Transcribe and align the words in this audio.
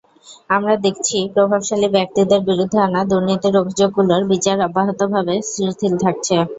আমরা 0.49 0.73
দেখছি, 0.85 1.17
প্রভাবশালী 1.35 1.87
ব্যক্তিদের 1.95 2.41
বিরুদ্ধে 2.49 2.77
আনা 2.81 3.01
দুর্নীতির 3.09 3.55
অভিযোগগুলোর 3.61 4.21
বিচার 4.31 4.57
অব্যাহতভাবে 4.67 5.35
শিথিল 5.51 5.93
থাকছে। 6.03 6.35